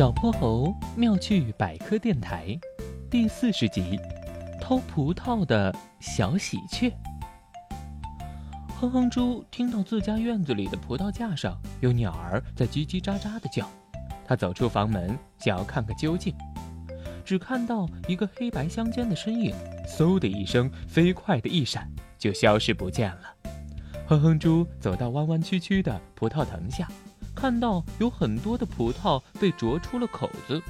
[0.00, 2.58] 小泼猴妙趣百科电台
[3.10, 4.00] 第四十集：
[4.58, 6.90] 偷葡萄的小喜鹊。
[8.80, 13.68] 哼哼猪听到自家院子里的葡萄架上有鸟儿在叽叽喳喳的叫，
[14.24, 16.34] 他走出房门想要看个究竟，
[17.22, 19.54] 只看到一个黑白相间的身影，
[19.86, 21.86] 嗖的一声飞快的一闪
[22.16, 23.34] 就消失不见了。
[24.06, 26.88] 哼哼猪走到弯弯曲曲的葡萄藤下。
[27.40, 30.62] 看到有很多的葡萄被啄出了口子，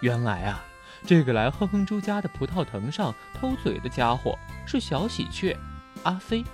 [0.00, 0.62] 原来啊，
[1.04, 5.56] 这个来哼哼猪家的葡萄藤上偷嘴的家伙是小喜鹊
[6.04, 6.44] 阿飞。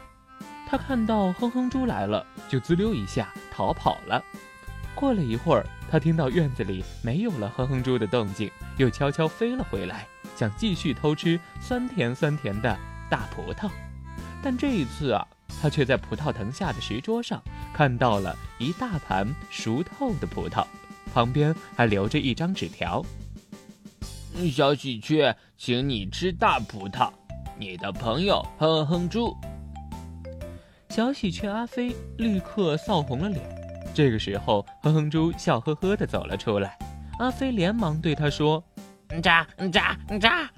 [0.67, 4.25] 他看到哼哼猪来了，就滋溜一下逃跑了。
[4.95, 12.79] 过了一会儿，他听到院子里没有了哼哼猪的动静，又悄悄飞了回来，想继续偷吃酸甜酸甜的
[13.11, 13.71] 大葡萄。
[14.43, 15.27] 但这一次啊。
[15.61, 17.43] 他却在葡萄藤下的石桌上
[17.75, 20.65] 看到了一大盘熟透的葡萄，
[21.13, 23.05] 旁边还留着一张纸条
[24.51, 27.11] ：“小喜鹊，请你吃大葡萄。
[27.59, 29.37] 你的朋友哼哼猪。”
[30.89, 33.45] 小喜鹊阿飞立刻臊红了脸。
[33.93, 36.79] 这个时候，哼哼猪笑呵呵地走了出来。
[37.19, 38.65] 阿飞连忙对他说
[39.21, 40.49] ：“喳喳喳，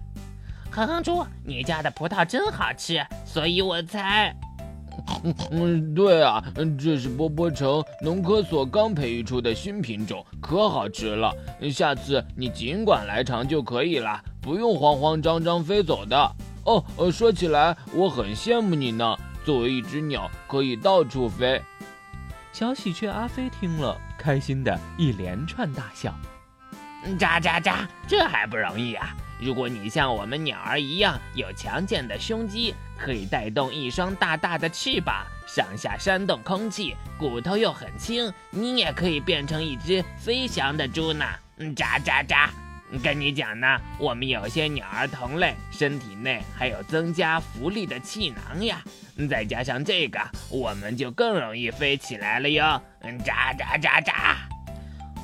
[0.74, 4.34] 哼哼猪，你家的葡萄真好吃，所以我才……”
[5.50, 6.42] 嗯，对啊，
[6.78, 11.30] 这是波波城农科所刚培育出的新品种，可好吃了。
[11.70, 16.32] 下次你尽管来尝就可以了，不用慌慌张张飞走的。
[16.64, 19.16] 哦，说起来，我很羡慕你呢。
[19.44, 21.60] 作为一只鸟，可以到处飞。
[22.52, 26.14] 小喜鹊阿飞听了，开心的一连串大笑。
[27.18, 29.16] 喳喳喳，这还不容易啊！
[29.42, 41.24] 如果你像我们鸟儿一样有强健的胸肌，可以带动一双大大的翅膀，上下扇动空气，骨头又很轻，你也可以变成一只飞翔的猪呢。
[41.58, 42.48] 嗯喳喳喳，
[43.02, 48.82] 跟你讲呢，我们有些鸟儿同类身体内还有增加浮力的气囊呀，
[49.28, 52.80] 再加上这个，我们就更容易飞起来了哟。
[53.00, 54.36] 嗯喳喳喳喳。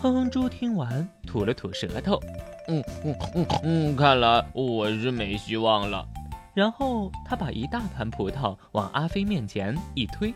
[0.01, 2.21] 哼哼猪听完吐了吐舌头。
[2.69, 6.07] 嗯嗯嗯嗯，看来我是没希望了。
[6.55, 10.33] 然后他把一大盘葡萄往阿飞面前一推。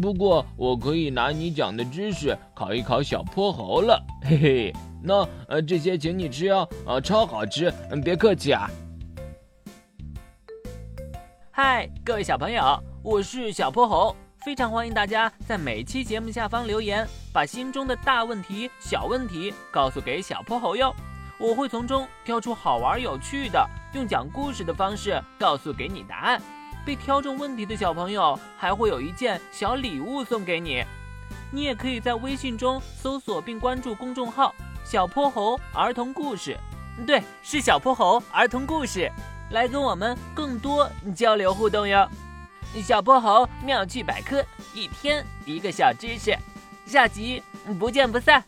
[0.00, 4.72] 不过我可以拿你讲的知识考一考小泼猴了，嘿嘿。
[5.02, 8.70] 那呃，这些请你吃哦，啊，超好吃，嗯，别客气啊。
[11.50, 20.94] 嗨，各位小朋友，我是小泼猴，非常欢迎大家在每期节目下方留言，把心中的大问题、小问题告诉给小泼猴哟。
[21.38, 26.40] 我会从中挑出好玩有趣的，用讲故事的方式告诉给你答案。
[26.84, 30.84] 被挑中问题的小朋友还会有一件小礼物送给你。
[31.50, 34.54] 你也可以在微信中搜索并关注公众号
[34.84, 36.56] “小泼猴儿童故事”，
[37.06, 39.10] 对，是小泼猴儿童故事，
[39.50, 42.08] 来跟我们更多交流互动哟。
[42.82, 46.36] 小泼猴妙趣百科，一天一个小知识，
[46.84, 47.42] 下集
[47.78, 48.42] 不见不散。